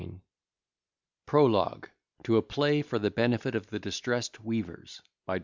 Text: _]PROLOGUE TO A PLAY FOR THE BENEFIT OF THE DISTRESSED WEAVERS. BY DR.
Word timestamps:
_]PROLOGUE 1.27 1.91
TO 2.23 2.35
A 2.35 2.41
PLAY 2.41 2.81
FOR 2.81 2.97
THE 2.97 3.11
BENEFIT 3.11 3.53
OF 3.53 3.67
THE 3.67 3.77
DISTRESSED 3.77 4.39
WEAVERS. 4.43 5.03
BY 5.27 5.37
DR. 5.37 5.39